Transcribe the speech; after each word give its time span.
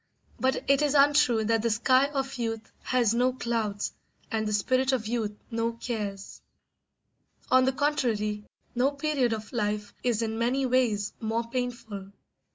But 0.39 0.67
it 0.67 0.81
is 0.81 0.95
untrue 0.95 1.45
that 1.45 1.61
the 1.61 1.69
sky 1.69 2.07
of 2.07 2.39
youth 2.39 2.71
has 2.81 3.13
no 3.13 3.33
clouds 3.33 3.93
and 4.31 4.47
the 4.47 4.51
spirit 4.51 4.91
of 4.93 5.05
youth 5.05 5.37
no 5.51 5.73
cares; 5.73 6.41
on 7.51 7.65
the 7.65 7.71
contrary, 7.71 8.45
no 8.73 8.89
period 8.93 9.31
of 9.31 9.53
life 9.53 9.93
is 10.01 10.23
in 10.23 10.39
many 10.39 10.65
ways 10.65 11.13
more 11.19 11.47
painful. 11.47 12.13